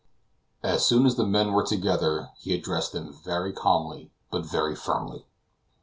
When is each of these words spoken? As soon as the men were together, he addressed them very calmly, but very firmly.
As 0.63 0.83
soon 0.83 1.05
as 1.05 1.15
the 1.15 1.27
men 1.27 1.53
were 1.53 1.61
together, 1.63 2.29
he 2.39 2.55
addressed 2.55 2.91
them 2.91 3.13
very 3.23 3.53
calmly, 3.53 4.11
but 4.31 4.43
very 4.43 4.75
firmly. 4.75 5.27